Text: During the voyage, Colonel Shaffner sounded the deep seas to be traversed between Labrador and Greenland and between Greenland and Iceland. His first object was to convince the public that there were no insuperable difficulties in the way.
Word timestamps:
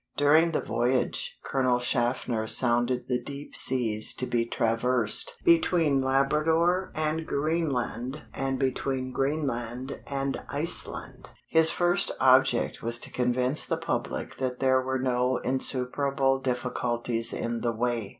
During 0.17 0.49
the 0.51 0.61
voyage, 0.61 1.37
Colonel 1.43 1.77
Shaffner 1.77 2.47
sounded 2.47 3.07
the 3.07 3.21
deep 3.21 3.55
seas 3.55 4.15
to 4.15 4.25
be 4.25 4.47
traversed 4.47 5.37
between 5.45 6.01
Labrador 6.01 6.91
and 6.95 7.27
Greenland 7.27 8.23
and 8.33 8.57
between 8.57 9.11
Greenland 9.11 10.01
and 10.07 10.41
Iceland. 10.49 11.29
His 11.49 11.69
first 11.69 12.11
object 12.19 12.81
was 12.81 12.97
to 12.97 13.11
convince 13.13 13.63
the 13.63 13.77
public 13.77 14.37
that 14.39 14.59
there 14.59 14.81
were 14.81 14.97
no 14.97 15.37
insuperable 15.37 16.39
difficulties 16.39 17.31
in 17.31 17.61
the 17.61 17.71
way. 17.71 18.09